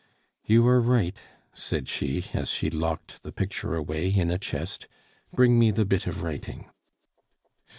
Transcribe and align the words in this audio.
"You 0.43 0.65
are 0.67 0.81
right," 0.81 1.15
said 1.53 1.87
she, 1.87 2.25
as 2.33 2.49
she 2.49 2.71
locked 2.71 3.21
the 3.21 3.31
picture 3.31 3.75
away 3.75 4.09
in 4.11 4.31
a 4.31 4.39
chest; 4.39 4.87
"bring 5.31 5.59
me 5.59 5.69
the 5.69 5.85
bit 5.85 6.07
of 6.07 6.23
writing." 6.23 6.71